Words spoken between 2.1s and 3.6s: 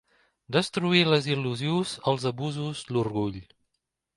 els abusos, l'orgull.